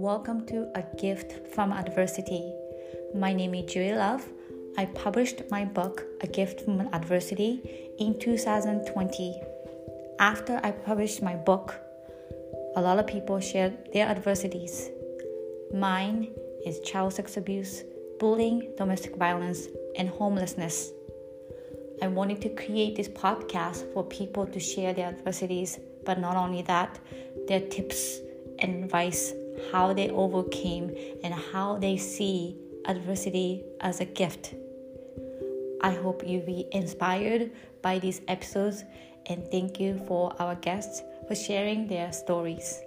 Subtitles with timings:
[0.00, 2.54] Welcome to A Gift from Adversity.
[3.14, 4.26] My name is Julie Love.
[4.78, 7.60] I published my book, A Gift from Adversity,
[7.98, 9.38] in 2020.
[10.18, 11.78] After I published my book,
[12.76, 14.88] a lot of people shared their adversities.
[15.74, 16.28] Mine
[16.64, 17.82] is child sex abuse,
[18.18, 19.66] bullying, domestic violence,
[19.98, 20.92] and homelessness.
[22.00, 26.62] I wanted to create this podcast for people to share their adversities, but not only
[26.62, 26.98] that,
[27.46, 28.20] their tips
[28.60, 29.34] and advice,
[29.72, 34.54] how they overcame, and how they see adversity as a gift.
[35.82, 38.84] I hope you be inspired by these episodes
[39.26, 42.82] and thank you for our guests for sharing their stories.